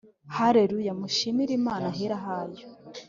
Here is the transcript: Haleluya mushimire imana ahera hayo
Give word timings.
Haleluya 0.35 0.93
mushimire 0.99 1.51
imana 1.59 1.85
ahera 1.93 2.15
hayo 2.25 2.65